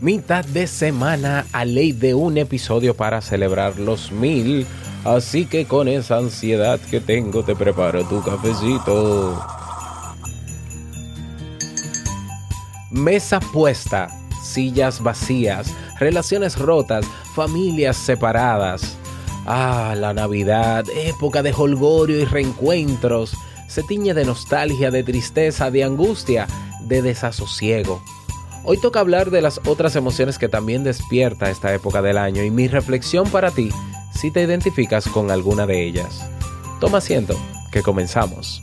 mitad 0.00 0.44
de 0.44 0.66
semana 0.66 1.46
a 1.52 1.64
ley 1.64 1.92
de 1.92 2.14
un 2.14 2.38
episodio 2.38 2.94
para 2.94 3.20
celebrar 3.20 3.78
los 3.78 4.12
mil. 4.12 4.66
Así 5.04 5.46
que 5.46 5.66
con 5.66 5.88
esa 5.88 6.18
ansiedad 6.18 6.78
que 6.90 7.00
tengo 7.00 7.42
te 7.42 7.56
preparo 7.56 8.04
tu 8.04 8.22
cafecito. 8.22 9.42
Mesa 12.90 13.40
puesta, 13.40 14.08
sillas 14.42 15.02
vacías, 15.02 15.72
relaciones 15.98 16.58
rotas, 16.58 17.06
familias 17.34 17.96
separadas. 17.96 18.96
Ah, 19.46 19.94
la 19.96 20.12
Navidad, 20.12 20.84
época 20.94 21.42
de 21.42 21.52
holgorio 21.52 22.18
y 22.18 22.24
reencuentros, 22.24 23.32
se 23.68 23.82
tiñe 23.82 24.14
de 24.14 24.24
nostalgia, 24.24 24.90
de 24.90 25.02
tristeza, 25.02 25.70
de 25.70 25.84
angustia, 25.84 26.46
de 26.82 27.02
desasosiego. 27.02 28.02
Hoy 28.70 28.76
toca 28.76 29.00
hablar 29.00 29.30
de 29.30 29.40
las 29.40 29.62
otras 29.64 29.96
emociones 29.96 30.36
que 30.36 30.46
también 30.46 30.84
despierta 30.84 31.48
esta 31.48 31.72
época 31.72 32.02
del 32.02 32.18
año 32.18 32.42
y 32.42 32.50
mi 32.50 32.68
reflexión 32.68 33.26
para 33.30 33.50
ti 33.50 33.70
si 34.12 34.30
te 34.30 34.42
identificas 34.42 35.08
con 35.08 35.30
alguna 35.30 35.64
de 35.64 35.86
ellas. 35.86 36.20
Toma 36.78 36.98
asiento, 36.98 37.34
que 37.72 37.82
comenzamos. 37.82 38.62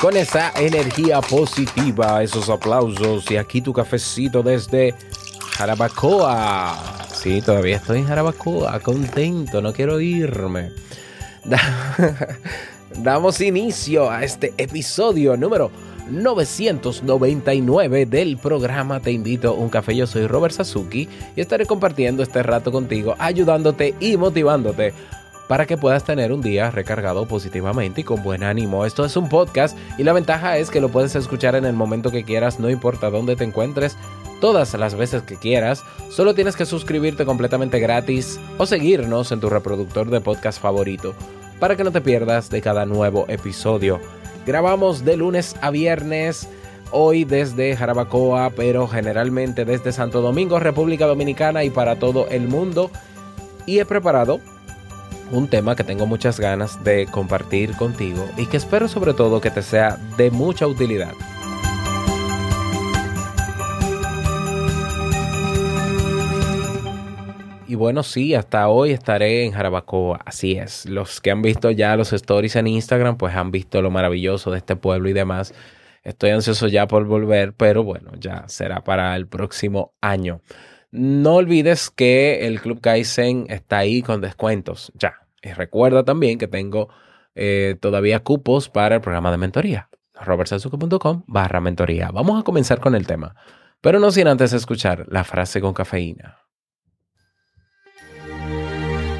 Con 0.00 0.16
esa 0.16 0.50
energía 0.56 1.20
positiva, 1.20 2.22
esos 2.22 2.48
aplausos 2.48 3.30
y 3.30 3.36
aquí 3.36 3.60
tu 3.60 3.72
cafecito 3.74 4.42
desde 4.42 4.94
Jarabacoa. 5.52 7.06
Sí, 7.12 7.42
todavía 7.42 7.76
estoy 7.76 7.98
en 7.98 8.06
Jarabacoa, 8.06 8.80
contento, 8.80 9.60
no 9.60 9.74
quiero 9.74 10.00
irme. 10.00 10.70
Da- 11.44 11.96
Damos 12.96 13.40
inicio 13.42 14.10
a 14.10 14.24
este 14.24 14.52
episodio 14.56 15.36
número 15.36 15.70
999 16.10 18.04
del 18.06 18.36
programa 18.36 18.98
Te 19.00 19.12
invito 19.12 19.50
a 19.50 19.52
un 19.52 19.68
café. 19.68 19.94
Yo 19.94 20.06
soy 20.08 20.26
Robert 20.26 20.54
Sasuki 20.54 21.08
y 21.36 21.40
estaré 21.40 21.66
compartiendo 21.66 22.22
este 22.22 22.42
rato 22.42 22.72
contigo, 22.72 23.14
ayudándote 23.18 23.94
y 24.00 24.16
motivándote 24.16 24.92
para 25.50 25.66
que 25.66 25.76
puedas 25.76 26.04
tener 26.04 26.32
un 26.32 26.42
día 26.42 26.70
recargado 26.70 27.26
positivamente 27.26 28.02
y 28.02 28.04
con 28.04 28.22
buen 28.22 28.44
ánimo. 28.44 28.86
Esto 28.86 29.04
es 29.04 29.16
un 29.16 29.28
podcast 29.28 29.76
y 29.98 30.04
la 30.04 30.12
ventaja 30.12 30.58
es 30.58 30.70
que 30.70 30.80
lo 30.80 30.90
puedes 30.90 31.16
escuchar 31.16 31.56
en 31.56 31.64
el 31.64 31.72
momento 31.72 32.12
que 32.12 32.22
quieras, 32.22 32.60
no 32.60 32.70
importa 32.70 33.10
dónde 33.10 33.34
te 33.34 33.42
encuentres, 33.42 33.96
todas 34.40 34.72
las 34.74 34.94
veces 34.94 35.22
que 35.22 35.34
quieras. 35.34 35.82
Solo 36.08 36.36
tienes 36.36 36.54
que 36.54 36.66
suscribirte 36.66 37.24
completamente 37.24 37.80
gratis 37.80 38.38
o 38.58 38.66
seguirnos 38.66 39.32
en 39.32 39.40
tu 39.40 39.50
reproductor 39.50 40.08
de 40.08 40.20
podcast 40.20 40.62
favorito 40.62 41.16
para 41.58 41.74
que 41.74 41.82
no 41.82 41.90
te 41.90 42.00
pierdas 42.00 42.48
de 42.48 42.62
cada 42.62 42.86
nuevo 42.86 43.24
episodio. 43.26 43.98
Grabamos 44.46 45.04
de 45.04 45.16
lunes 45.16 45.56
a 45.62 45.72
viernes. 45.72 46.48
Hoy 46.92 47.24
desde 47.24 47.74
Jarabacoa, 47.74 48.50
pero 48.50 48.86
generalmente 48.86 49.64
desde 49.64 49.90
Santo 49.90 50.20
Domingo, 50.20 50.60
República 50.60 51.06
Dominicana 51.06 51.64
y 51.64 51.70
para 51.70 51.98
todo 51.98 52.28
el 52.28 52.46
mundo. 52.46 52.92
Y 53.66 53.80
he 53.80 53.84
preparado 53.84 54.38
un 55.30 55.48
tema 55.48 55.76
que 55.76 55.84
tengo 55.84 56.06
muchas 56.06 56.40
ganas 56.40 56.82
de 56.82 57.06
compartir 57.06 57.76
contigo 57.76 58.28
y 58.36 58.46
que 58.46 58.56
espero 58.56 58.88
sobre 58.88 59.14
todo 59.14 59.40
que 59.40 59.50
te 59.50 59.62
sea 59.62 59.96
de 60.16 60.30
mucha 60.30 60.66
utilidad. 60.66 61.12
Y 67.70 67.76
bueno, 67.76 68.02
sí, 68.02 68.34
hasta 68.34 68.66
hoy 68.66 68.90
estaré 68.90 69.44
en 69.44 69.52
Jarabacoa, 69.52 70.18
así 70.24 70.54
es. 70.54 70.86
Los 70.86 71.20
que 71.20 71.30
han 71.30 71.40
visto 71.40 71.70
ya 71.70 71.94
los 71.94 72.12
stories 72.12 72.56
en 72.56 72.66
Instagram, 72.66 73.16
pues 73.16 73.36
han 73.36 73.52
visto 73.52 73.80
lo 73.80 73.92
maravilloso 73.92 74.50
de 74.50 74.58
este 74.58 74.74
pueblo 74.74 75.08
y 75.08 75.12
demás. 75.12 75.54
Estoy 76.02 76.30
ansioso 76.30 76.66
ya 76.66 76.88
por 76.88 77.04
volver, 77.04 77.52
pero 77.52 77.84
bueno, 77.84 78.10
ya 78.18 78.48
será 78.48 78.82
para 78.82 79.14
el 79.14 79.28
próximo 79.28 79.92
año. 80.00 80.40
No 80.90 81.36
olvides 81.36 81.90
que 81.90 82.48
el 82.48 82.60
Club 82.60 82.80
Kaizen 82.80 83.46
está 83.48 83.78
ahí 83.78 84.02
con 84.02 84.20
descuentos, 84.20 84.90
ya. 84.96 85.19
Y 85.42 85.52
recuerda 85.52 86.04
también 86.04 86.38
que 86.38 86.48
tengo 86.48 86.88
eh, 87.34 87.76
todavía 87.80 88.22
cupos 88.22 88.68
para 88.68 88.96
el 88.96 89.00
programa 89.00 89.30
de 89.30 89.38
mentoría. 89.38 89.88
robertsazuke.com 90.14 91.24
barra 91.26 91.60
mentoría. 91.60 92.10
Vamos 92.10 92.40
a 92.40 92.44
comenzar 92.44 92.80
con 92.80 92.94
el 92.94 93.06
tema, 93.06 93.34
pero 93.80 93.98
no 93.98 94.10
sin 94.10 94.28
antes 94.28 94.52
escuchar 94.52 95.06
la 95.08 95.24
frase 95.24 95.60
con 95.60 95.72
cafeína. 95.72 96.38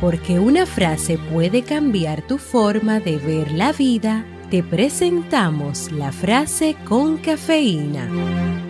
Porque 0.01 0.39
una 0.39 0.65
frase 0.65 1.19
puede 1.19 1.63
cambiar 1.63 2.27
tu 2.27 2.39
forma 2.39 3.01
de 3.01 3.19
ver 3.19 3.53
la 3.53 3.73
vida, 3.73 4.25
te 4.51 4.63
presentamos 4.63 5.93
la 5.93 6.11
frase 6.11 6.75
con 6.87 7.19
cafeína. 7.19 8.70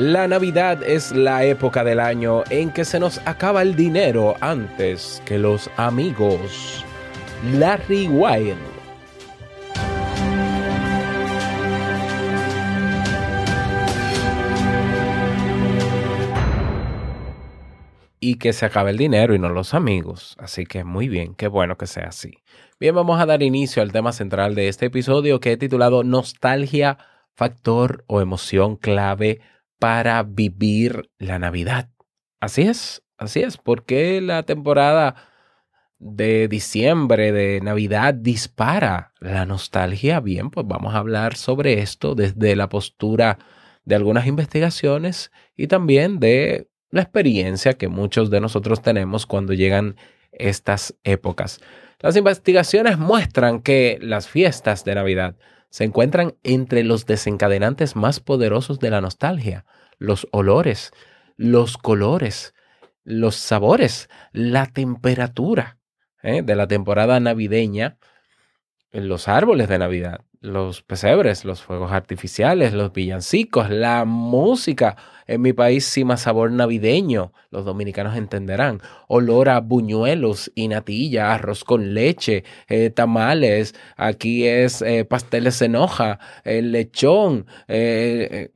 La 0.00 0.26
Navidad 0.26 0.82
es 0.82 1.12
la 1.12 1.44
época 1.44 1.84
del 1.84 2.00
año 2.00 2.42
en 2.48 2.72
que 2.72 2.86
se 2.86 2.98
nos 2.98 3.18
acaba 3.26 3.60
el 3.60 3.76
dinero 3.76 4.34
antes 4.40 5.22
que 5.26 5.36
los 5.36 5.68
amigos. 5.76 6.86
Larry 7.52 8.08
Wilde. 8.08 8.56
y 18.22 18.36
que 18.36 18.54
se 18.54 18.64
acabe 18.64 18.92
el 18.92 18.96
dinero 18.96 19.34
y 19.34 19.38
no 19.38 19.50
los 19.50 19.74
amigos. 19.74 20.34
Así 20.38 20.64
que 20.64 20.82
muy 20.82 21.10
bien, 21.10 21.34
qué 21.34 21.46
bueno 21.46 21.76
que 21.76 21.86
sea 21.86 22.08
así. 22.08 22.38
Bien, 22.78 22.94
vamos 22.94 23.20
a 23.20 23.26
dar 23.26 23.42
inicio 23.42 23.82
al 23.82 23.92
tema 23.92 24.12
central 24.12 24.54
de 24.54 24.68
este 24.68 24.86
episodio 24.86 25.40
que 25.40 25.52
he 25.52 25.56
titulado 25.58 26.04
Nostalgia, 26.04 26.96
factor 27.34 28.02
o 28.06 28.22
emoción 28.22 28.76
clave 28.76 29.42
para 29.80 30.22
vivir 30.22 31.10
la 31.18 31.40
Navidad. 31.40 31.88
Así 32.38 32.62
es, 32.62 33.02
así 33.18 33.40
es, 33.40 33.56
porque 33.56 34.20
la 34.20 34.44
temporada 34.44 35.16
de 35.98 36.48
diciembre, 36.48 37.32
de 37.32 37.60
Navidad, 37.60 38.14
dispara 38.14 39.12
la 39.18 39.46
nostalgia. 39.46 40.20
Bien, 40.20 40.50
pues 40.50 40.66
vamos 40.68 40.94
a 40.94 40.98
hablar 40.98 41.36
sobre 41.36 41.80
esto 41.80 42.14
desde 42.14 42.54
la 42.54 42.68
postura 42.68 43.38
de 43.84 43.94
algunas 43.94 44.26
investigaciones 44.26 45.32
y 45.56 45.66
también 45.66 46.20
de 46.20 46.68
la 46.90 47.02
experiencia 47.02 47.74
que 47.74 47.88
muchos 47.88 48.30
de 48.30 48.40
nosotros 48.40 48.82
tenemos 48.82 49.26
cuando 49.26 49.54
llegan 49.54 49.96
estas 50.32 50.94
épocas. 51.04 51.60
Las 52.00 52.16
investigaciones 52.16 52.98
muestran 52.98 53.62
que 53.62 53.98
las 54.00 54.28
fiestas 54.28 54.84
de 54.84 54.94
Navidad 54.94 55.36
se 55.70 55.84
encuentran 55.84 56.34
entre 56.42 56.84
los 56.84 57.06
desencadenantes 57.06 57.96
más 57.96 58.20
poderosos 58.20 58.78
de 58.80 58.90
la 58.90 59.00
nostalgia. 59.00 59.64
Los 59.98 60.26
olores, 60.32 60.92
los 61.36 61.78
colores, 61.78 62.54
los 63.04 63.36
sabores, 63.36 64.08
la 64.32 64.66
temperatura 64.66 65.78
¿eh? 66.22 66.42
de 66.42 66.56
la 66.56 66.66
temporada 66.66 67.18
navideña, 67.20 67.98
los 68.92 69.28
árboles 69.28 69.68
de 69.68 69.78
Navidad, 69.78 70.20
los 70.40 70.82
pesebres, 70.82 71.44
los 71.44 71.62
fuegos 71.62 71.92
artificiales, 71.92 72.72
los 72.72 72.92
villancicos, 72.92 73.68
la 73.70 74.04
música. 74.04 74.96
En 75.26 75.42
mi 75.42 75.52
país, 75.52 75.84
más 76.04 76.22
sabor 76.22 76.50
navideño, 76.50 77.32
los 77.50 77.64
dominicanos 77.64 78.16
entenderán. 78.16 78.80
Olor 79.06 79.48
a 79.50 79.60
buñuelos 79.60 80.50
y 80.54 80.68
natilla, 80.68 81.34
arroz 81.34 81.62
con 81.62 81.94
leche, 81.94 82.42
eh, 82.68 82.90
tamales, 82.90 83.74
aquí 83.96 84.46
es 84.46 84.82
eh, 84.82 85.04
pasteles 85.04 85.60
en 85.62 85.76
hoja, 85.76 86.18
lechón, 86.44 87.46
eh, 87.68 88.50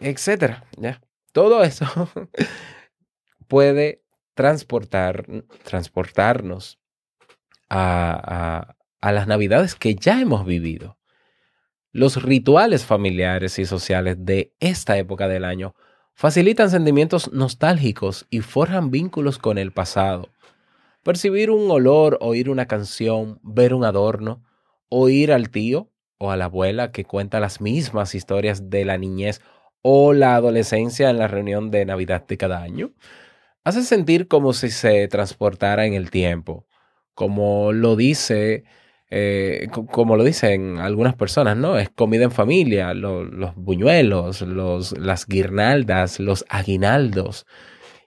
etcétera. 0.00 0.64
¿ya? 0.76 1.00
Todo 1.32 1.62
eso 1.62 1.86
puede 3.48 4.02
transportar, 4.34 5.26
transportarnos 5.64 6.78
a- 7.68 8.74
a 9.00 9.12
las 9.12 9.26
navidades 9.26 9.74
que 9.74 9.94
ya 9.94 10.20
hemos 10.20 10.44
vivido. 10.44 10.99
Los 11.92 12.22
rituales 12.22 12.84
familiares 12.84 13.58
y 13.58 13.66
sociales 13.66 14.16
de 14.20 14.54
esta 14.60 14.96
época 14.96 15.26
del 15.26 15.44
año 15.44 15.74
facilitan 16.14 16.70
sentimientos 16.70 17.32
nostálgicos 17.32 18.26
y 18.30 18.42
forjan 18.42 18.92
vínculos 18.92 19.38
con 19.38 19.58
el 19.58 19.72
pasado. 19.72 20.28
Percibir 21.02 21.50
un 21.50 21.68
olor, 21.68 22.16
oír 22.20 22.48
una 22.48 22.66
canción, 22.66 23.40
ver 23.42 23.74
un 23.74 23.84
adorno, 23.84 24.44
oír 24.88 25.32
al 25.32 25.50
tío 25.50 25.90
o 26.18 26.30
a 26.30 26.36
la 26.36 26.44
abuela 26.44 26.92
que 26.92 27.04
cuenta 27.04 27.40
las 27.40 27.60
mismas 27.60 28.14
historias 28.14 28.70
de 28.70 28.84
la 28.84 28.96
niñez 28.96 29.40
o 29.82 30.12
la 30.12 30.36
adolescencia 30.36 31.10
en 31.10 31.18
la 31.18 31.26
reunión 31.26 31.72
de 31.72 31.86
Navidad 31.86 32.24
de 32.24 32.36
cada 32.36 32.62
año, 32.62 32.92
hace 33.64 33.82
sentir 33.82 34.28
como 34.28 34.52
si 34.52 34.70
se 34.70 35.08
transportara 35.08 35.86
en 35.86 35.94
el 35.94 36.10
tiempo, 36.10 36.66
como 37.14 37.72
lo 37.72 37.96
dice, 37.96 38.62
eh, 39.10 39.68
co- 39.72 39.86
como 39.86 40.16
lo 40.16 40.24
dicen 40.24 40.78
algunas 40.78 41.14
personas, 41.16 41.56
¿no? 41.56 41.78
Es 41.78 41.90
comida 41.90 42.24
en 42.24 42.30
familia, 42.30 42.94
lo- 42.94 43.24
los 43.24 43.54
buñuelos, 43.56 44.42
los, 44.42 44.96
las 44.98 45.26
guirnaldas, 45.26 46.20
los 46.20 46.44
aguinaldos, 46.48 47.46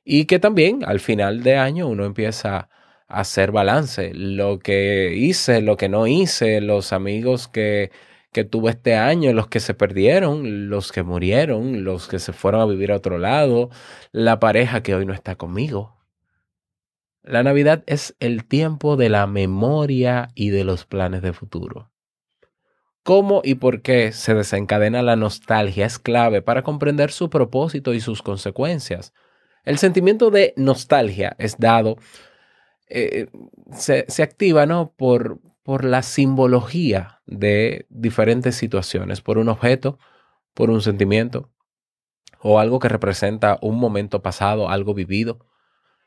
y 0.06 0.26
que 0.26 0.40
también 0.40 0.84
al 0.86 1.00
final 1.00 1.44
de 1.44 1.58
año 1.58 1.88
uno 1.88 2.06
empieza 2.06 2.70
a 3.08 3.20
hacer 3.22 3.52
balance, 3.52 4.12
lo 4.14 4.60
que 4.60 5.14
hice, 5.16 5.62
lo 5.62 5.78
que 5.78 5.90
no 5.90 6.08
hice, 6.08 6.62
los 6.62 6.94
amigos 6.94 7.48
que, 7.48 7.92
que 8.32 8.44
tuve 8.44 8.72
este 8.72 8.96
año, 8.96 9.34
los 9.34 9.48
que 9.48 9.60
se 9.60 9.74
perdieron, 9.74 10.70
los 10.70 10.92
que 10.92 11.04
murieron, 11.04 11.84
los 11.84 12.08
que 12.08 12.20
se 12.20 12.34
fueron 12.34 12.62
a 12.62 12.66
vivir 12.66 12.92
a 12.92 12.98
otro 12.98 13.18
lado, 13.18 13.70
la 14.12 14.40
pareja 14.40 14.82
que 14.84 14.96
hoy 14.96 15.06
no 15.06 15.14
está 15.14 15.36
conmigo. 15.36 15.96
La 17.24 17.42
Navidad 17.42 17.84
es 17.88 18.16
el 18.20 18.46
tiempo 18.46 18.98
de 18.98 19.10
la 19.10 19.28
memoria 19.28 20.30
y 20.36 20.50
de 20.50 20.66
los 20.66 20.86
planes 20.86 21.22
de 21.22 21.32
futuro. 21.32 21.90
Cómo 23.04 23.42
y 23.44 23.56
por 23.56 23.82
qué 23.82 24.12
se 24.12 24.34
desencadena 24.34 25.02
la 25.02 25.16
nostalgia 25.16 25.86
es 25.86 26.00
clave 26.00 26.42
para 26.42 26.64
comprender 26.64 27.12
su 27.12 27.30
propósito 27.30 27.94
y 27.94 28.02
sus 28.02 28.22
consecuencias. 28.22 29.14
El 29.64 29.78
sentimiento 29.78 30.32
de 30.32 30.54
nostalgia 30.58 31.36
es 31.40 31.58
dado, 31.58 31.98
eh, 32.90 33.28
se, 33.72 34.06
se 34.10 34.24
activa 34.24 34.66
¿no? 34.66 34.94
por, 34.96 35.40
por 35.64 35.86
la 35.86 36.04
simbología 36.04 37.22
de 37.26 37.88
diferentes 37.90 38.56
situaciones, 38.56 39.22
por 39.22 39.38
un 39.38 39.48
objeto, 39.48 39.98
por 40.54 40.70
un 40.70 40.82
sentimiento 40.82 41.50
o 42.42 42.60
algo 42.60 42.80
que 42.80 42.90
representa 42.90 43.58
un 43.62 43.80
momento 43.80 44.22
pasado, 44.22 44.70
algo 44.70 44.94
vivido. 44.94 45.40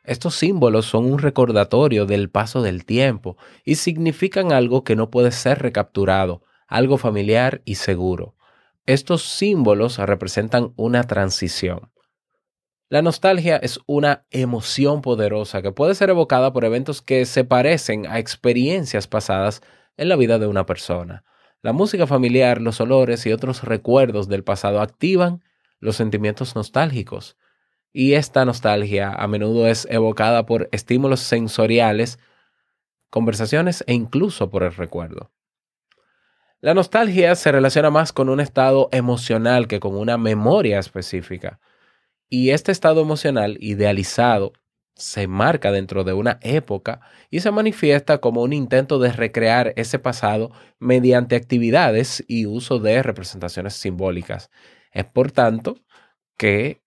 Estos 0.07 0.37
símbolos 0.37 0.87
son 0.87 1.13
un 1.13 1.19
recordatorio 1.19 2.07
del 2.07 2.31
paso 2.31 2.63
del 2.63 2.85
tiempo 2.85 3.37
y 3.65 3.75
significan 3.75 4.53
algo 4.53 4.85
que 4.85 4.95
no 4.95 5.11
puede 5.11 5.33
ser 5.33 5.61
recapturado, 5.61 6.43
algo 6.69 6.97
familiar 6.97 7.61
y 7.65 7.75
seguro. 7.75 8.37
Estos 8.87 9.23
símbolos 9.25 9.99
representan 9.99 10.73
una 10.77 11.03
transición. 11.03 11.91
La 12.89 13.03
nostalgia 13.03 13.57
es 13.57 13.81
una 13.87 14.27
emoción 14.31 15.03
poderosa 15.03 15.61
que 15.61 15.73
puede 15.73 15.97
ser 15.97 16.11
evocada 16.11 16.53
por 16.53 16.65
eventos 16.65 17.03
que 17.03 17.25
se 17.25 17.43
parecen 17.43 18.07
a 18.07 18.21
experiencias 18.21 19.09
pasadas 19.09 19.61
en 19.97 20.09
la 20.09 20.15
vida 20.15 20.39
de 20.39 20.47
una 20.47 20.67
persona. 20.67 21.25
La 21.63 21.73
música 21.73 22.07
familiar, 22.07 22.61
los 22.61 22.81
olores 22.81 23.27
y 23.27 23.33
otros 23.33 23.65
recuerdos 23.65 24.29
del 24.29 24.45
pasado 24.45 24.81
activan 24.81 25.43
los 25.81 25.97
sentimientos 25.97 26.55
nostálgicos. 26.55 27.37
Y 27.99 28.13
esta 28.13 28.45
nostalgia 28.45 29.11
a 29.11 29.27
menudo 29.27 29.67
es 29.67 29.89
evocada 29.91 30.45
por 30.45 30.69
estímulos 30.71 31.21
sensoriales, 31.21 32.19
conversaciones 33.09 33.85
e 33.87 33.95
incluso 33.95 34.51
por 34.51 34.65
el 34.65 34.75
recuerdo. 34.75 35.33
La 36.61 36.75
nostalgia 36.75 37.35
se 37.37 37.51
relaciona 37.51 37.89
más 37.89 38.13
con 38.13 38.29
un 38.29 38.41
estado 38.41 38.91
emocional 38.93 39.67
que 39.67 39.81
con 39.81 39.97
una 39.97 40.19
memoria 40.19 40.79
específica. 40.79 41.59
Y 42.29 42.51
este 42.51 42.71
estado 42.71 43.01
emocional 43.01 43.57
idealizado 43.61 44.53
se 44.95 45.27
marca 45.27 45.73
dentro 45.73 46.05
de 46.05 46.13
una 46.13 46.39
época 46.43 47.01
y 47.31 47.41
se 47.41 47.51
manifiesta 47.51 48.19
como 48.19 48.43
un 48.43 48.53
intento 48.53 48.99
de 48.99 49.11
recrear 49.11 49.73
ese 49.77 49.99
pasado 49.99 50.53
mediante 50.79 51.35
actividades 51.35 52.23
y 52.29 52.45
uso 52.45 52.79
de 52.79 53.03
representaciones 53.03 53.73
simbólicas. 53.73 54.51
Es 54.93 55.07
por 55.07 55.33
tanto 55.33 55.79
que 56.37 56.85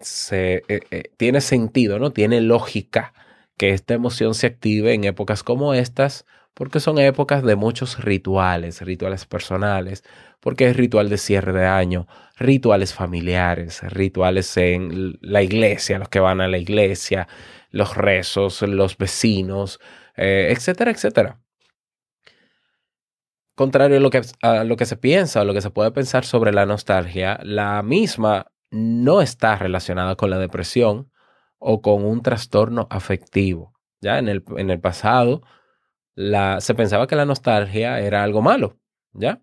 se, 0.00 0.62
eh, 0.68 0.80
eh, 0.90 1.02
tiene 1.16 1.40
sentido, 1.40 1.98
¿no? 1.98 2.12
Tiene 2.12 2.40
lógica 2.40 3.14
que 3.56 3.70
esta 3.70 3.94
emoción 3.94 4.34
se 4.34 4.46
active 4.48 4.94
en 4.94 5.04
épocas 5.04 5.42
como 5.42 5.74
estas, 5.74 6.26
porque 6.54 6.80
son 6.80 6.98
épocas 6.98 7.42
de 7.42 7.56
muchos 7.56 8.02
rituales, 8.04 8.80
rituales 8.82 9.26
personales, 9.26 10.04
porque 10.40 10.68
es 10.68 10.76
ritual 10.76 11.08
de 11.08 11.18
cierre 11.18 11.52
de 11.52 11.66
año, 11.66 12.06
rituales 12.36 12.94
familiares, 12.94 13.82
rituales 13.92 14.56
en 14.56 15.18
la 15.20 15.42
iglesia, 15.42 15.98
los 15.98 16.08
que 16.08 16.20
van 16.20 16.40
a 16.40 16.48
la 16.48 16.58
iglesia, 16.58 17.28
los 17.70 17.96
rezos, 17.96 18.62
los 18.62 18.96
vecinos, 18.98 19.80
eh, 20.16 20.48
etcétera, 20.50 20.90
etcétera. 20.90 21.40
Contrario 23.56 23.98
a 23.98 24.00
lo, 24.00 24.10
que, 24.10 24.20
a 24.42 24.64
lo 24.64 24.76
que 24.76 24.84
se 24.84 24.96
piensa 24.96 25.42
o 25.42 25.44
lo 25.44 25.54
que 25.54 25.60
se 25.60 25.70
puede 25.70 25.92
pensar 25.92 26.24
sobre 26.24 26.52
la 26.52 26.66
nostalgia, 26.66 27.38
la 27.44 27.82
misma 27.82 28.46
no 28.70 29.20
está 29.20 29.56
relacionada 29.56 30.16
con 30.16 30.30
la 30.30 30.38
depresión 30.38 31.10
o 31.58 31.80
con 31.80 32.04
un 32.04 32.22
trastorno 32.22 32.86
afectivo. 32.90 33.72
Ya 34.00 34.18
en 34.18 34.28
el, 34.28 34.44
en 34.56 34.70
el 34.70 34.80
pasado 34.80 35.42
se 36.16 36.74
pensaba 36.74 37.06
que 37.06 37.16
la 37.16 37.24
nostalgia 37.24 38.00
era 38.00 38.22
algo 38.22 38.42
malo, 38.42 38.78
¿ya? 39.12 39.40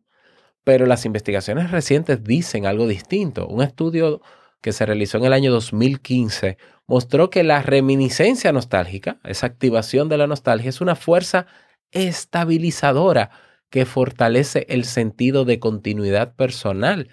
Pero 0.63 0.85
las 0.85 1.06
investigaciones 1.06 1.71
recientes 1.71 2.23
dicen 2.23 2.65
algo 2.65 2.88
distinto. 2.88 3.47
Un 3.47 3.62
estudio 3.62 4.21
que 4.62 4.71
se 4.71 4.85
realizó 4.85 5.18
en 5.18 5.25
el 5.25 5.33
año 5.33 5.51
2015 5.51 6.57
mostró 6.85 7.29
que 7.29 7.44
la 7.44 7.62
reminiscencia 7.62 8.51
nostálgica, 8.51 9.19
esa 9.23 9.47
activación 9.47 10.07
de 10.07 10.18
la 10.18 10.27
nostalgia, 10.27 10.69
es 10.69 10.81
una 10.81 10.95
fuerza 10.95 11.47
estabilizadora 11.91 13.31
que 13.69 13.85
fortalece 13.85 14.66
el 14.69 14.85
sentido 14.85 15.45
de 15.45 15.59
continuidad 15.59 16.35
personal. 16.35 17.09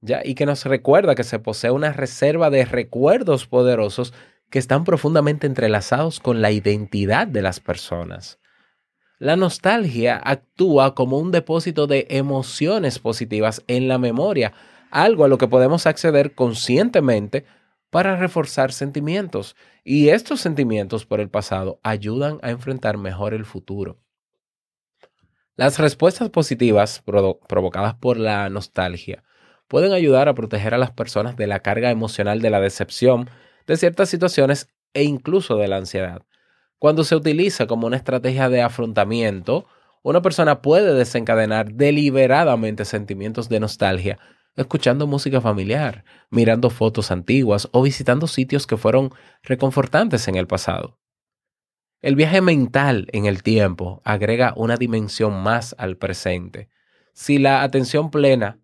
¿Ya? 0.00 0.20
Y 0.24 0.34
que 0.34 0.46
nos 0.46 0.64
recuerda 0.64 1.14
que 1.14 1.24
se 1.24 1.38
posee 1.38 1.70
una 1.70 1.92
reserva 1.92 2.50
de 2.50 2.64
recuerdos 2.64 3.46
poderosos 3.46 4.12
que 4.50 4.58
están 4.58 4.84
profundamente 4.84 5.46
entrelazados 5.46 6.20
con 6.20 6.40
la 6.40 6.50
identidad 6.50 7.26
de 7.26 7.42
las 7.42 7.60
personas. 7.60 8.38
La 9.18 9.36
nostalgia 9.36 10.20
actúa 10.22 10.94
como 10.94 11.18
un 11.18 11.32
depósito 11.32 11.86
de 11.86 12.06
emociones 12.10 12.98
positivas 12.98 13.62
en 13.66 13.88
la 13.88 13.98
memoria, 13.98 14.52
algo 14.90 15.24
a 15.24 15.28
lo 15.28 15.38
que 15.38 15.48
podemos 15.48 15.86
acceder 15.86 16.34
conscientemente 16.34 17.46
para 17.90 18.16
reforzar 18.16 18.72
sentimientos. 18.72 19.56
Y 19.84 20.10
estos 20.10 20.40
sentimientos 20.40 21.06
por 21.06 21.20
el 21.20 21.30
pasado 21.30 21.80
ayudan 21.82 22.38
a 22.42 22.50
enfrentar 22.50 22.98
mejor 22.98 23.32
el 23.32 23.46
futuro. 23.46 23.98
Las 25.56 25.78
respuestas 25.78 26.28
positivas 26.28 27.00
provo 27.00 27.40
provocadas 27.40 27.94
por 27.94 28.18
la 28.18 28.50
nostalgia 28.50 29.24
pueden 29.68 29.92
ayudar 29.92 30.28
a 30.28 30.34
proteger 30.34 30.74
a 30.74 30.78
las 30.78 30.90
personas 30.90 31.36
de 31.36 31.46
la 31.46 31.60
carga 31.60 31.90
emocional 31.90 32.40
de 32.40 32.50
la 32.50 32.60
decepción, 32.60 33.30
de 33.66 33.76
ciertas 33.76 34.08
situaciones 34.08 34.68
e 34.94 35.04
incluso 35.04 35.56
de 35.56 35.68
la 35.68 35.76
ansiedad. 35.76 36.22
Cuando 36.78 37.04
se 37.04 37.16
utiliza 37.16 37.66
como 37.66 37.86
una 37.86 37.96
estrategia 37.96 38.48
de 38.48 38.62
afrontamiento, 38.62 39.66
una 40.02 40.22
persona 40.22 40.62
puede 40.62 40.94
desencadenar 40.94 41.72
deliberadamente 41.72 42.84
sentimientos 42.84 43.48
de 43.48 43.60
nostalgia 43.60 44.18
escuchando 44.56 45.06
música 45.06 45.40
familiar, 45.40 46.04
mirando 46.30 46.70
fotos 46.70 47.10
antiguas 47.10 47.68
o 47.72 47.82
visitando 47.82 48.26
sitios 48.26 48.66
que 48.66 48.76
fueron 48.76 49.12
reconfortantes 49.42 50.28
en 50.28 50.36
el 50.36 50.46
pasado. 50.46 50.98
El 52.00 52.16
viaje 52.16 52.40
mental 52.40 53.06
en 53.12 53.26
el 53.26 53.42
tiempo 53.42 54.00
agrega 54.04 54.54
una 54.56 54.76
dimensión 54.76 55.42
más 55.42 55.74
al 55.78 55.96
presente. 55.96 56.68
Si 57.12 57.38
la 57.38 57.62
atención 57.62 58.10
plena 58.10 58.58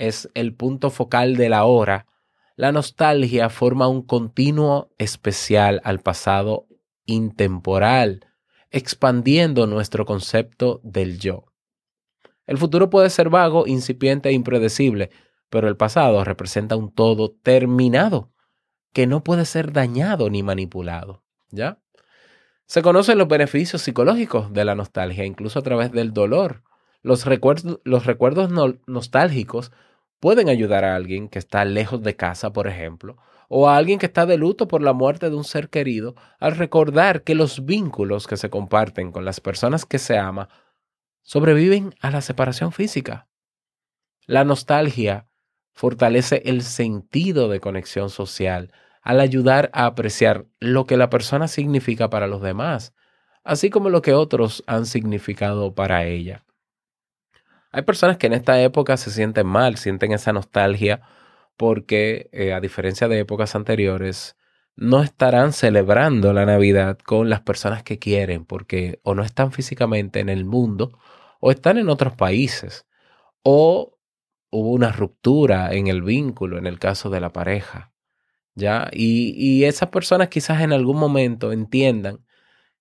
es 0.00 0.30
el 0.34 0.54
punto 0.54 0.90
focal 0.90 1.36
de 1.36 1.48
la 1.48 1.64
hora, 1.64 2.06
la 2.56 2.72
nostalgia 2.72 3.48
forma 3.48 3.86
un 3.86 4.02
continuo 4.02 4.90
especial 4.98 5.80
al 5.84 6.00
pasado 6.00 6.66
intemporal, 7.04 8.26
expandiendo 8.70 9.66
nuestro 9.66 10.04
concepto 10.06 10.80
del 10.82 11.18
yo. 11.18 11.44
El 12.46 12.58
futuro 12.58 12.90
puede 12.90 13.10
ser 13.10 13.28
vago, 13.28 13.66
incipiente 13.66 14.30
e 14.30 14.32
impredecible, 14.32 15.10
pero 15.50 15.68
el 15.68 15.76
pasado 15.76 16.24
representa 16.24 16.76
un 16.76 16.92
todo 16.92 17.30
terminado 17.30 18.30
que 18.92 19.06
no 19.06 19.22
puede 19.22 19.44
ser 19.44 19.72
dañado 19.72 20.30
ni 20.30 20.42
manipulado. 20.42 21.22
¿Ya? 21.50 21.78
Se 22.66 22.82
conocen 22.82 23.18
los 23.18 23.28
beneficios 23.28 23.82
psicológicos 23.82 24.52
de 24.52 24.64
la 24.64 24.74
nostalgia, 24.74 25.24
incluso 25.24 25.58
a 25.58 25.62
través 25.62 25.92
del 25.92 26.12
dolor. 26.12 26.62
Los 27.02 27.24
recuerdos, 27.24 27.80
los 27.84 28.06
recuerdos 28.06 28.50
no- 28.50 28.78
nostálgicos 28.86 29.72
pueden 30.20 30.48
ayudar 30.48 30.84
a 30.84 30.94
alguien 30.94 31.28
que 31.28 31.38
está 31.38 31.64
lejos 31.64 32.02
de 32.02 32.14
casa, 32.14 32.52
por 32.52 32.68
ejemplo, 32.68 33.16
o 33.48 33.68
a 33.68 33.76
alguien 33.76 33.98
que 33.98 34.06
está 34.06 34.26
de 34.26 34.36
luto 34.36 34.68
por 34.68 34.82
la 34.82 34.92
muerte 34.92 35.28
de 35.28 35.36
un 35.36 35.44
ser 35.44 35.70
querido, 35.70 36.14
al 36.38 36.56
recordar 36.56 37.24
que 37.24 37.34
los 37.34 37.64
vínculos 37.64 38.26
que 38.26 38.36
se 38.36 38.50
comparten 38.50 39.10
con 39.10 39.24
las 39.24 39.40
personas 39.40 39.84
que 39.84 39.98
se 39.98 40.18
ama 40.18 40.48
sobreviven 41.22 41.94
a 42.00 42.10
la 42.10 42.20
separación 42.20 42.70
física. 42.70 43.28
La 44.26 44.44
nostalgia 44.44 45.26
fortalece 45.72 46.42
el 46.44 46.62
sentido 46.62 47.48
de 47.48 47.60
conexión 47.60 48.10
social 48.10 48.72
al 49.02 49.18
ayudar 49.18 49.70
a 49.72 49.86
apreciar 49.86 50.46
lo 50.60 50.86
que 50.86 50.96
la 50.96 51.10
persona 51.10 51.48
significa 51.48 52.10
para 52.10 52.26
los 52.26 52.42
demás, 52.42 52.94
así 53.42 53.70
como 53.70 53.88
lo 53.88 54.02
que 54.02 54.14
otros 54.14 54.62
han 54.66 54.86
significado 54.86 55.74
para 55.74 56.04
ella. 56.04 56.44
Hay 57.72 57.82
personas 57.82 58.16
que 58.16 58.26
en 58.26 58.32
esta 58.32 58.60
época 58.60 58.96
se 58.96 59.10
sienten 59.10 59.46
mal, 59.46 59.76
sienten 59.76 60.12
esa 60.12 60.32
nostalgia 60.32 61.02
porque, 61.56 62.28
eh, 62.32 62.52
a 62.52 62.60
diferencia 62.60 63.06
de 63.08 63.20
épocas 63.20 63.54
anteriores, 63.54 64.36
no 64.76 65.02
estarán 65.02 65.52
celebrando 65.52 66.32
la 66.32 66.46
Navidad 66.46 66.98
con 66.98 67.28
las 67.30 67.42
personas 67.42 67.82
que 67.82 67.98
quieren 67.98 68.44
porque 68.44 69.00
o 69.04 69.14
no 69.14 69.22
están 69.22 69.52
físicamente 69.52 70.20
en 70.20 70.28
el 70.30 70.44
mundo 70.44 70.98
o 71.40 71.50
están 71.50 71.78
en 71.78 71.90
otros 71.90 72.14
países 72.16 72.86
o 73.42 73.98
hubo 74.50 74.72
una 74.72 74.92
ruptura 74.92 75.72
en 75.74 75.86
el 75.88 76.02
vínculo 76.02 76.58
en 76.58 76.66
el 76.66 76.78
caso 76.78 77.10
de 77.10 77.20
la 77.20 77.32
pareja. 77.32 77.92
¿Ya? 78.54 78.88
Y, 78.92 79.34
y 79.36 79.64
esas 79.64 79.90
personas 79.90 80.28
quizás 80.28 80.60
en 80.62 80.72
algún 80.72 80.98
momento 80.98 81.52
entiendan 81.52 82.20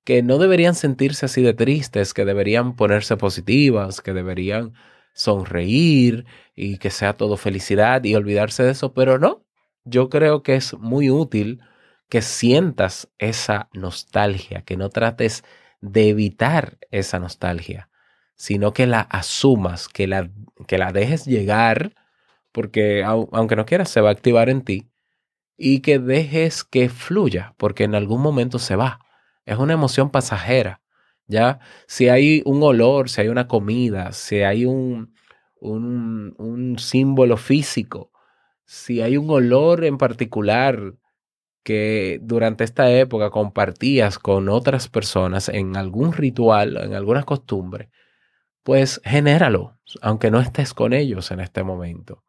que 0.09 0.23
no 0.23 0.39
deberían 0.39 0.73
sentirse 0.75 1.27
así 1.27 1.43
de 1.43 1.53
tristes, 1.53 2.15
que 2.15 2.25
deberían 2.25 2.75
ponerse 2.75 3.15
positivas, 3.15 4.01
que 4.01 4.13
deberían 4.13 4.73
sonreír 5.13 6.25
y 6.55 6.79
que 6.79 6.89
sea 6.89 7.13
todo 7.15 7.37
felicidad 7.37 8.03
y 8.03 8.15
olvidarse 8.15 8.63
de 8.63 8.71
eso, 8.71 8.93
pero 8.95 9.19
no. 9.19 9.45
Yo 9.85 10.09
creo 10.09 10.41
que 10.43 10.55
es 10.55 10.73
muy 10.79 11.11
útil 11.11 11.61
que 12.09 12.23
sientas 12.23 13.09
esa 13.19 13.69
nostalgia, 13.73 14.63
que 14.63 14.77
no 14.77 14.89
trates 14.89 15.43
de 15.81 16.09
evitar 16.09 16.79
esa 16.91 17.19
nostalgia, 17.19 17.89
sino 18.35 18.73
que 18.73 18.87
la 18.87 19.01
asumas, 19.01 19.87
que 19.89 20.07
la, 20.07 20.31
que 20.67 20.79
la 20.79 20.91
dejes 20.91 21.25
llegar, 21.27 21.93
porque 22.53 23.03
au- 23.05 23.29
aunque 23.33 23.55
no 23.57 23.65
quieras, 23.65 23.89
se 23.89 24.01
va 24.01 24.09
a 24.09 24.13
activar 24.13 24.49
en 24.49 24.63
ti, 24.63 24.89
y 25.57 25.81
que 25.81 25.99
dejes 25.99 26.63
que 26.63 26.89
fluya, 26.89 27.55
porque 27.57 27.83
en 27.85 27.95
algún 27.95 28.21
momento 28.21 28.59
se 28.59 28.75
va. 28.77 28.99
Es 29.49 29.57
una 29.57 29.73
emoción 29.73 30.11
pasajera, 30.11 30.79
¿ya? 31.25 31.59
Si 31.87 32.07
hay 32.07 32.43
un 32.45 32.61
olor, 32.61 33.09
si 33.09 33.21
hay 33.21 33.29
una 33.29 33.47
comida, 33.47 34.11
si 34.11 34.43
hay 34.43 34.65
un, 34.65 35.15
un, 35.59 36.35
un 36.37 36.77
símbolo 36.77 37.35
físico, 37.35 38.11
si 38.65 39.01
hay 39.01 39.17
un 39.17 39.27
olor 39.31 39.85
en 39.85 39.97
particular 39.97 40.93
que 41.63 42.19
durante 42.21 42.63
esta 42.63 42.91
época 42.91 43.31
compartías 43.31 44.19
con 44.19 44.49
otras 44.49 44.87
personas 44.87 45.49
en 45.49 45.77
algún 45.77 46.13
ritual, 46.13 46.77
en 46.77 46.93
alguna 46.93 47.23
costumbre, 47.23 47.89
pues 48.61 49.01
genéralo, 49.03 49.79
aunque 50.03 50.29
no 50.29 50.39
estés 50.41 50.75
con 50.75 50.93
ellos 50.93 51.31
en 51.31 51.39
este 51.39 51.63
momento, 51.63 52.23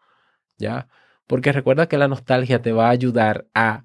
¿ya? 0.57 0.89
Porque 1.27 1.53
recuerda 1.53 1.87
que 1.87 1.99
la 1.99 2.09
nostalgia 2.09 2.63
te 2.63 2.73
va 2.73 2.87
a 2.87 2.91
ayudar 2.93 3.47
a 3.55 3.85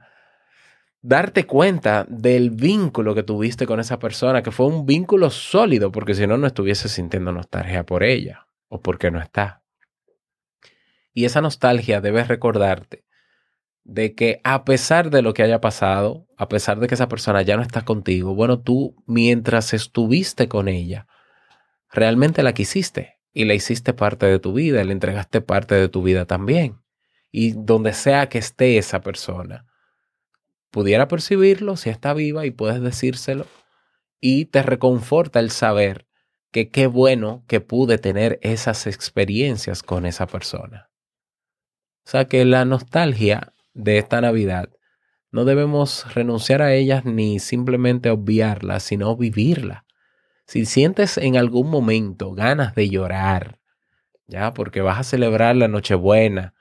darte 1.06 1.46
cuenta 1.46 2.04
del 2.10 2.50
vínculo 2.50 3.14
que 3.14 3.22
tuviste 3.22 3.68
con 3.68 3.80
esa 3.80 4.00
persona, 4.00 4.42
que 4.42 4.50
fue 4.50 4.66
un 4.66 4.88
vínculo 4.88 5.30
sólido, 5.30 5.92
porque 5.92 6.16
si 6.16 6.26
no, 6.26 6.36
no 6.38 6.48
estuviese 6.48 6.90
sintiendo 6.90 7.32
nostalgia 7.32 7.86
por 7.86 8.04
ella 8.04 8.48
o 8.70 8.82
porque 8.82 9.12
no 9.12 9.22
está. 9.22 9.62
Y 11.14 11.26
esa 11.26 11.42
nostalgia 11.42 12.02
debes 12.02 12.28
recordarte 12.28 13.06
de 13.84 14.16
que 14.16 14.42
a 14.44 14.66
pesar 14.66 15.12
de 15.12 15.22
lo 15.22 15.36
que 15.36 15.44
haya 15.44 15.62
pasado, 15.62 16.28
a 16.38 16.50
pesar 16.50 16.80
de 16.80 16.88
que 16.88 16.96
esa 16.96 17.08
persona 17.08 17.44
ya 17.44 17.56
no 17.56 17.62
está 17.62 17.86
contigo, 17.86 18.34
bueno, 18.34 18.60
tú 18.60 18.96
mientras 19.06 19.76
estuviste 19.76 20.48
con 20.48 20.68
ella, 20.68 21.06
realmente 21.92 22.42
la 22.42 22.54
quisiste 22.54 23.20
y 23.32 23.46
la 23.46 23.54
hiciste 23.54 23.94
parte 23.94 24.26
de 24.26 24.40
tu 24.40 24.54
vida, 24.54 24.84
le 24.84 24.92
entregaste 24.92 25.42
parte 25.42 25.76
de 25.76 25.88
tu 25.88 26.02
vida 26.02 26.26
también. 26.26 26.82
Y 27.32 27.52
donde 27.52 27.94
sea 27.94 28.28
que 28.28 28.40
esté 28.40 28.80
esa 28.80 29.02
persona, 29.02 29.68
pudiera 30.76 31.08
percibirlo 31.08 31.78
si 31.78 31.90
está 31.90 32.14
viva 32.14 32.46
y 32.46 32.52
puedes 32.52 32.82
decírselo. 32.82 33.48
Y 34.20 34.48
te 34.48 34.62
reconforta 34.62 35.40
el 35.40 35.50
saber 35.50 36.06
que 36.52 36.70
qué 36.70 36.88
bueno 36.88 37.46
que 37.48 37.62
pude 37.62 37.98
tener 37.98 38.40
esas 38.42 38.86
experiencias 38.86 39.84
con 39.84 40.06
esa 40.06 40.28
persona. 40.28 40.90
O 42.06 42.10
sea 42.10 42.26
que 42.26 42.44
la 42.44 42.66
nostalgia 42.66 43.54
de 43.74 44.00
esta 44.00 44.20
Navidad 44.20 44.68
no 45.32 45.46
debemos 45.46 46.14
renunciar 46.14 46.62
a 46.62 46.74
ellas 46.74 47.06
ni 47.06 47.40
simplemente 47.40 48.10
obviarla, 48.10 48.82
sino 48.82 49.16
vivirla. 49.16 49.86
Si 50.46 50.66
sientes 50.66 51.18
en 51.18 51.38
algún 51.38 51.70
momento 51.70 52.34
ganas 52.34 52.76
de 52.76 52.90
llorar, 52.90 53.60
ya, 54.28 54.54
porque 54.54 54.82
vas 54.82 55.00
a 55.00 55.04
celebrar 55.04 55.56
la 55.56 55.70
Nochebuena 55.70 56.54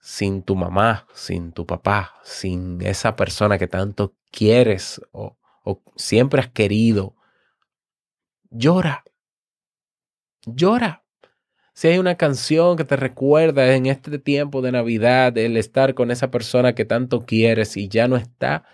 sin 0.00 0.42
tu 0.42 0.56
mamá, 0.56 1.06
sin 1.12 1.52
tu 1.52 1.66
papá, 1.66 2.14
sin 2.22 2.80
esa 2.82 3.16
persona 3.16 3.58
que 3.58 3.66
tanto 3.66 4.14
quieres 4.30 5.00
o, 5.12 5.36
siempre 5.96 6.40
has 6.40 6.48
querido, 6.48 7.14
llora. 8.50 9.04
Llora. 10.46 11.04
Si 11.74 11.88
hay 11.88 11.98
una 11.98 12.16
canción 12.16 12.76
que 12.76 12.84
te 12.84 12.96
recuerda 12.96 13.74
en 13.74 13.86
este 13.86 14.18
tiempo 14.18 14.62
de 14.62 14.72
Navidad 14.72 15.36
el 15.36 15.56
estar 15.56 15.94
con 15.94 16.10
esa 16.10 16.30
persona 16.30 16.74
que 16.74 16.84
tanto 16.84 17.26
quieres 17.26 17.76
y 17.76 17.88
ya 17.88 18.08
no 18.08 18.16
está 18.16 18.64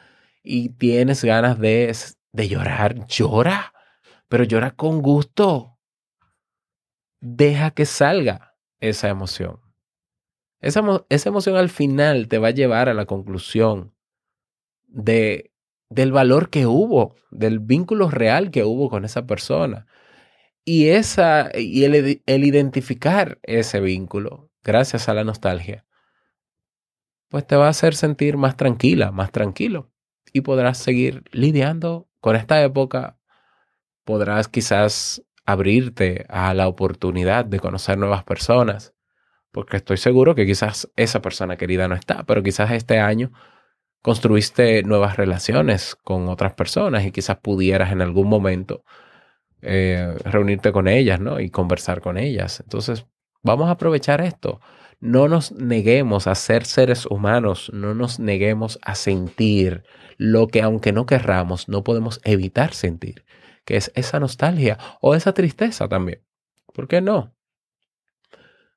y 0.42 0.70
tienes 0.70 1.24
ganas 1.24 1.58
de, 1.58 1.94
de 2.32 2.48
llorar, 2.48 3.06
llora, 3.06 3.74
pero 4.28 4.44
llora 4.44 4.70
con 4.70 5.02
gusto. 5.02 5.78
Deja 7.20 7.72
que 7.72 7.86
salga 7.86 8.54
esa 8.78 9.08
emoción. 9.08 9.63
Esa, 10.64 10.82
esa 11.10 11.28
emoción 11.28 11.56
al 11.56 11.68
final 11.68 12.26
te 12.26 12.38
va 12.38 12.48
a 12.48 12.52
llevar 12.52 12.88
a 12.88 12.94
la 12.94 13.04
conclusión 13.04 13.92
de, 14.86 15.52
del 15.90 16.10
valor 16.10 16.48
que 16.48 16.64
hubo, 16.64 17.16
del 17.30 17.58
vínculo 17.58 18.08
real 18.10 18.50
que 18.50 18.64
hubo 18.64 18.88
con 18.88 19.04
esa 19.04 19.26
persona. 19.26 19.86
Y, 20.64 20.88
esa, 20.88 21.50
y 21.54 21.84
el, 21.84 22.22
el 22.24 22.44
identificar 22.44 23.38
ese 23.42 23.80
vínculo, 23.80 24.50
gracias 24.62 25.10
a 25.10 25.12
la 25.12 25.22
nostalgia, 25.22 25.84
pues 27.28 27.46
te 27.46 27.56
va 27.56 27.66
a 27.66 27.70
hacer 27.70 27.94
sentir 27.94 28.38
más 28.38 28.56
tranquila, 28.56 29.12
más 29.12 29.32
tranquilo. 29.32 29.90
Y 30.32 30.40
podrás 30.40 30.78
seguir 30.78 31.24
lidiando 31.30 32.08
con 32.20 32.36
esta 32.36 32.62
época. 32.62 33.18
Podrás 34.04 34.48
quizás 34.48 35.22
abrirte 35.44 36.24
a 36.30 36.54
la 36.54 36.68
oportunidad 36.68 37.44
de 37.44 37.60
conocer 37.60 37.98
nuevas 37.98 38.24
personas. 38.24 38.94
Porque 39.54 39.76
estoy 39.76 39.98
seguro 39.98 40.34
que 40.34 40.46
quizás 40.46 40.90
esa 40.96 41.22
persona 41.22 41.56
querida 41.56 41.86
no 41.86 41.94
está, 41.94 42.24
pero 42.24 42.42
quizás 42.42 42.72
este 42.72 42.98
año 42.98 43.30
construiste 44.02 44.82
nuevas 44.82 45.16
relaciones 45.16 45.94
con 45.94 46.28
otras 46.28 46.54
personas 46.54 47.06
y 47.06 47.12
quizás 47.12 47.36
pudieras 47.36 47.92
en 47.92 48.02
algún 48.02 48.28
momento 48.28 48.82
eh, 49.62 50.12
reunirte 50.24 50.72
con 50.72 50.88
ellas, 50.88 51.20
¿no? 51.20 51.38
Y 51.38 51.50
conversar 51.50 52.00
con 52.00 52.18
ellas. 52.18 52.60
Entonces, 52.64 53.06
vamos 53.44 53.68
a 53.68 53.72
aprovechar 53.72 54.20
esto. 54.22 54.60
No 54.98 55.28
nos 55.28 55.52
neguemos 55.52 56.26
a 56.26 56.34
ser 56.34 56.64
seres 56.64 57.06
humanos, 57.06 57.70
no 57.72 57.94
nos 57.94 58.18
neguemos 58.18 58.80
a 58.82 58.96
sentir 58.96 59.84
lo 60.16 60.48
que 60.48 60.62
aunque 60.62 60.90
no 60.90 61.06
querramos, 61.06 61.68
no 61.68 61.84
podemos 61.84 62.20
evitar 62.24 62.74
sentir, 62.74 63.24
que 63.64 63.76
es 63.76 63.92
esa 63.94 64.18
nostalgia 64.18 64.78
o 65.00 65.14
esa 65.14 65.32
tristeza 65.32 65.86
también. 65.86 66.24
¿Por 66.72 66.88
qué 66.88 67.00
no? 67.00 67.36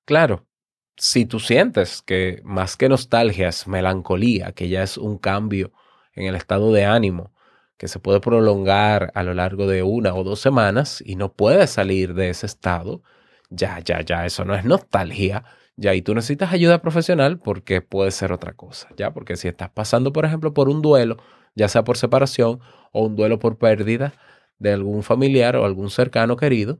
Claro, 0.05 0.47
si 0.97 1.25
tú 1.25 1.39
sientes 1.39 2.01
que 2.01 2.41
más 2.43 2.75
que 2.75 2.89
nostalgia 2.89 3.49
es 3.49 3.67
melancolía, 3.67 4.51
que 4.51 4.67
ya 4.67 4.83
es 4.83 4.97
un 4.97 5.17
cambio 5.17 5.71
en 6.13 6.25
el 6.25 6.35
estado 6.35 6.73
de 6.73 6.85
ánimo, 6.85 7.31
que 7.77 7.87
se 7.87 7.99
puede 7.99 8.19
prolongar 8.19 9.11
a 9.13 9.23
lo 9.23 9.35
largo 9.35 9.67
de 9.67 9.83
una 9.83 10.15
o 10.15 10.23
dos 10.23 10.39
semanas 10.39 11.03
y 11.05 11.15
no 11.15 11.31
puedes 11.33 11.69
salir 11.69 12.15
de 12.15 12.29
ese 12.29 12.47
estado, 12.47 13.03
ya, 13.49 13.79
ya, 13.79 14.01
ya, 14.01 14.25
eso 14.25 14.43
no 14.43 14.55
es 14.55 14.65
nostalgia, 14.65 15.45
ya, 15.75 15.93
y 15.93 16.01
tú 16.01 16.15
necesitas 16.15 16.51
ayuda 16.51 16.81
profesional 16.81 17.37
porque 17.37 17.81
puede 17.81 18.09
ser 18.09 18.31
otra 18.31 18.53
cosa, 18.53 18.89
ya, 18.97 19.11
porque 19.13 19.37
si 19.37 19.47
estás 19.47 19.69
pasando, 19.69 20.11
por 20.11 20.25
ejemplo, 20.25 20.53
por 20.53 20.69
un 20.69 20.81
duelo, 20.81 21.17
ya 21.55 21.67
sea 21.67 21.83
por 21.83 21.97
separación 21.97 22.59
o 22.91 23.05
un 23.05 23.15
duelo 23.15 23.37
por 23.37 23.57
pérdida 23.57 24.13
de 24.57 24.73
algún 24.73 25.03
familiar 25.03 25.55
o 25.55 25.65
algún 25.65 25.91
cercano 25.91 26.35
querido, 26.35 26.79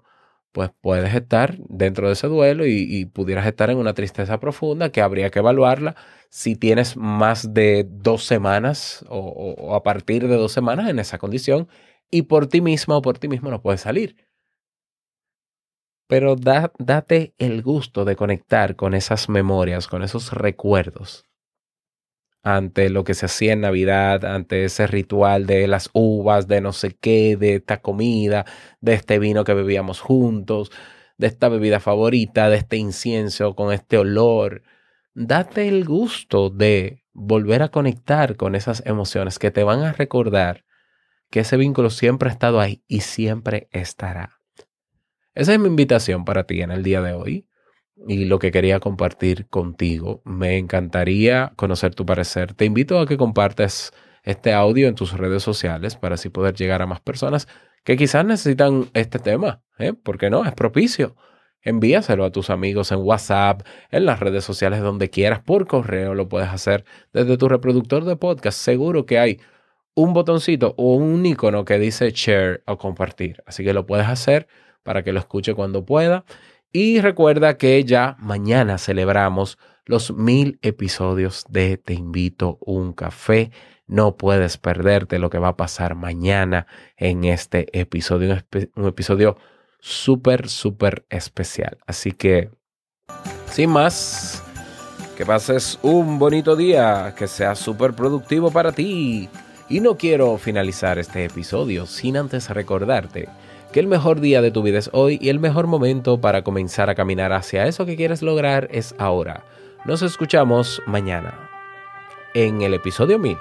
pues 0.52 0.72
puedes 0.82 1.14
estar 1.14 1.58
dentro 1.70 2.08
de 2.08 2.14
ese 2.14 2.28
duelo 2.28 2.66
y, 2.66 2.72
y 2.90 3.06
pudieras 3.06 3.46
estar 3.48 3.70
en 3.70 3.78
una 3.78 3.94
tristeza 3.94 4.40
profunda 4.40 4.92
que 4.92 5.02
habría 5.02 5.30
que 5.30 5.40
evaluarla 5.40 5.96
si 6.30 6.56
tienes 6.56 6.98
más 6.98 7.54
de 7.54 7.86
dos 7.90 8.24
semanas 8.26 9.06
o, 9.10 9.76
a 9.76 9.84
partir 9.84 10.28
de 10.28 10.36
dos 10.36 10.52
semanas 10.52 10.90
en 10.90 11.00
esa 11.00 11.18
condición 11.20 11.68
y 12.10 12.24
por 12.24 12.48
ti 12.48 12.62
misma 12.62 12.98
o 12.98 13.02
por 13.02 13.20
ti 13.20 13.28
mismo 13.28 13.50
no 13.52 13.62
puedes 13.62 13.82
salir. 13.82 14.16
Pero 16.10 16.36
da- 16.36 16.74
date 16.80 17.34
el 17.38 17.62
gusto 17.62 18.04
de 18.04 18.18
conectar 18.18 18.76
con 18.76 18.94
esas 18.94 19.30
memorias, 19.30 19.88
con 19.88 20.04
esos 20.04 20.34
recuerdos 20.34 21.27
ante 22.56 22.90
lo 22.90 23.04
que 23.04 23.14
se 23.14 23.26
hacía 23.26 23.52
en 23.52 23.62
Navidad, 23.62 24.24
ante 24.24 24.64
ese 24.64 24.88
ritual 24.88 25.46
de 25.46 25.68
las 25.68 25.90
uvas, 25.92 26.48
de 26.48 26.62
no 26.62 26.72
sé 26.72 26.96
qué, 26.96 27.36
de 27.36 27.56
esta 27.56 27.82
comida, 27.82 28.46
de 28.80 28.94
este 28.94 29.20
vino 29.20 29.44
que 29.44 29.54
bebíamos 29.54 30.00
juntos, 30.00 30.72
de 31.18 31.28
esta 31.28 31.50
bebida 31.50 31.82
favorita, 31.82 32.50
de 32.50 32.56
este 32.56 32.78
incienso 32.78 33.54
con 33.54 33.74
este 33.74 33.98
olor. 33.98 34.64
Date 35.14 35.68
el 35.68 35.84
gusto 35.84 36.50
de 36.50 37.04
volver 37.12 37.64
a 37.64 37.70
conectar 37.70 38.38
con 38.38 38.56
esas 38.56 38.82
emociones 38.86 39.40
que 39.40 39.52
te 39.52 39.64
van 39.64 39.82
a 39.82 39.92
recordar 39.92 40.64
que 41.30 41.42
ese 41.42 41.58
vínculo 41.58 41.90
siempre 41.90 42.30
ha 42.30 42.32
estado 42.32 42.62
ahí 42.62 42.82
y 42.88 43.02
siempre 43.02 43.68
estará. 43.72 44.40
Esa 45.36 45.52
es 45.52 45.60
mi 45.60 45.68
invitación 45.68 46.24
para 46.24 46.46
ti 46.46 46.62
en 46.62 46.72
el 46.72 46.82
día 46.82 47.02
de 47.02 47.12
hoy 47.12 47.46
y 48.08 48.26
lo 48.26 48.40
que 48.40 48.52
quería 48.52 48.80
compartir 48.80 49.48
contigo. 49.48 50.22
Me 50.26 50.58
encantaría 50.58 51.54
conocer 51.56 51.96
tu 51.96 52.06
parecer. 52.06 52.54
Te 52.54 52.66
invito 52.66 53.00
a 53.00 53.08
que 53.08 53.18
compartas 53.18 53.94
este 54.24 54.54
audio 54.54 54.88
en 54.88 54.96
tus 54.96 55.14
redes 55.14 55.44
sociales 55.44 55.96
para 55.96 56.16
así 56.16 56.30
poder 56.30 56.54
llegar 56.54 56.82
a 56.82 56.86
más 56.86 57.00
personas 57.00 57.48
que 57.84 57.96
quizás 57.96 58.26
necesitan 58.26 58.90
este 58.94 59.20
tema. 59.20 59.62
¿eh? 59.80 59.94
¿Por 59.94 60.18
qué 60.18 60.30
no? 60.30 60.44
Es 60.44 60.54
propicio. 60.54 61.16
Envíaselo 61.62 62.26
a 62.26 62.32
tus 62.32 62.50
amigos 62.50 62.92
en 62.92 63.00
WhatsApp, 63.00 63.62
en 63.92 64.06
las 64.06 64.20
redes 64.20 64.44
sociales, 64.44 64.82
donde 64.82 65.10
quieras, 65.10 65.40
por 65.40 65.68
correo 65.68 66.14
lo 66.14 66.30
puedes 66.30 66.50
hacer 66.50 66.86
desde 67.14 67.38
tu 67.38 67.50
reproductor 67.50 68.06
de 68.06 68.16
podcast. 68.16 68.60
Seguro 68.60 69.06
que 69.06 69.20
hay 69.20 69.40
un 69.96 70.14
botoncito 70.14 70.76
o 70.78 70.96
un 70.96 71.26
icono 71.26 71.66
que 71.66 71.80
dice 71.80 72.12
share 72.12 72.62
o 72.68 72.78
compartir. 72.78 73.42
Así 73.46 73.64
que 73.64 73.74
lo 73.74 73.86
puedes 73.86 74.08
hacer 74.08 74.48
para 74.84 75.04
que 75.04 75.12
lo 75.12 75.20
escuche 75.20 75.56
cuando 75.56 75.86
pueda. 75.86 76.24
Y 76.72 77.00
recuerda 77.02 77.58
que 77.58 77.84
ya 77.84 78.18
mañana 78.20 78.78
celebramos 78.78 79.58
los 79.86 80.14
mil 80.14 80.60
episodios 80.62 81.46
de 81.50 81.78
Te 81.78 81.94
invito 81.94 82.58
un 82.62 82.94
café. 82.94 83.52
No 83.88 84.18
puedes 84.18 84.58
perderte 84.58 85.18
lo 85.18 85.30
que 85.30 85.40
va 85.40 85.50
a 85.50 85.58
pasar 85.58 85.96
mañana 85.96 86.68
en 86.98 87.24
este 87.24 87.68
episodio, 87.80 88.34
un, 88.34 88.72
un 88.76 88.88
episodio 88.88 89.38
súper, 89.80 90.50
súper 90.50 91.06
especial. 91.10 91.78
Así 91.88 92.12
que, 92.12 92.52
sin 93.50 93.70
más, 93.70 94.44
que 95.16 95.26
pases 95.26 95.80
un 95.82 96.20
bonito 96.20 96.56
día, 96.58 97.16
que 97.18 97.28
sea 97.28 97.56
súper 97.56 97.94
productivo 97.94 98.52
para 98.52 98.74
ti. 98.74 99.30
Y 99.70 99.80
no 99.80 99.98
quiero 99.98 100.38
finalizar 100.38 101.00
este 101.00 101.26
episodio 101.26 101.86
sin 101.86 102.18
antes 102.18 102.50
recordarte 102.50 103.30
que 103.72 103.80
el 103.80 103.88
mejor 103.88 104.20
día 104.20 104.42
de 104.42 104.52
tu 104.52 104.64
vida 104.64 104.80
es 104.80 104.90
hoy 104.94 105.18
y 105.22 105.30
el 105.30 105.40
mejor 105.40 105.68
momento 105.68 106.20
para 106.22 106.44
comenzar 106.44 106.90
a 106.90 106.96
caminar 106.96 107.34
hacia 107.34 107.68
eso 107.68 107.86
que 107.86 107.96
quieres 107.96 108.22
lograr 108.22 108.68
es 108.72 108.96
ahora. 108.98 109.44
Nos 109.86 110.02
escuchamos 110.02 110.82
mañana 110.86 111.50
en 112.34 112.62
el 112.62 112.74
episodio 112.74 113.20
1000. 113.20 113.38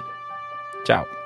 Chao. 0.85 1.16